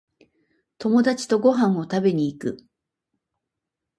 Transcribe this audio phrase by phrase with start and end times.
[0.79, 2.57] 友達とご飯を食べに行く